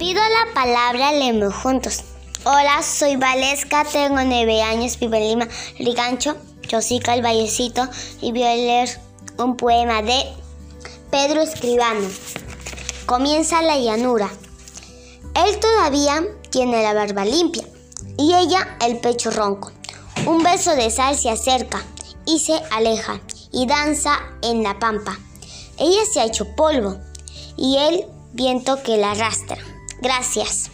Pido 0.00 0.22
la 0.22 0.54
palabra, 0.54 1.12
leemos 1.12 1.54
juntos. 1.54 2.04
Hola, 2.44 2.82
soy 2.82 3.16
Valesca, 3.16 3.84
tengo 3.84 4.22
nueve 4.24 4.62
años, 4.62 4.98
vivo 4.98 5.16
en 5.16 5.24
Lima, 5.24 5.48
Rigancho, 5.78 6.38
Chosica, 6.66 7.12
el 7.12 7.20
Vallecito, 7.20 7.86
y 8.22 8.32
voy 8.32 8.44
a 8.44 8.54
leer 8.54 8.98
un 9.36 9.58
poema 9.58 10.00
de 10.00 10.24
Pedro 11.10 11.42
Escribano. 11.42 12.08
Comienza 13.04 13.60
la 13.60 13.76
llanura. 13.76 14.30
Él 15.34 15.60
todavía 15.60 16.24
tiene 16.48 16.82
la 16.82 16.94
barba 16.94 17.26
limpia 17.26 17.64
y 18.16 18.32
ella 18.32 18.78
el 18.80 19.00
pecho 19.00 19.30
ronco. 19.30 19.70
Un 20.24 20.42
beso 20.42 20.74
de 20.76 20.90
sal 20.90 21.14
se 21.14 21.28
acerca 21.28 21.84
y 22.24 22.38
se 22.38 22.54
aleja 22.70 23.20
y 23.52 23.66
danza 23.66 24.18
en 24.40 24.62
la 24.62 24.78
pampa. 24.78 25.18
Ella 25.76 26.00
se 26.10 26.20
ha 26.20 26.24
hecho 26.24 26.56
polvo 26.56 26.96
y 27.58 27.76
el 27.76 28.06
viento 28.32 28.82
que 28.82 28.96
la 28.96 29.10
arrastra. 29.10 29.58
Gracias. 30.00 30.70